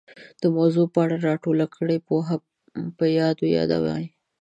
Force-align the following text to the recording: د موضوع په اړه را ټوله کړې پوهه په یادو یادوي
د 0.41 0.43
موضوع 0.57 0.85
په 0.93 0.99
اړه 1.05 1.17
را 1.27 1.33
ټوله 1.43 1.65
کړې 1.75 1.97
پوهه 2.07 2.35
په 2.97 3.05
یادو 3.19 3.45
یادوي 3.57 4.03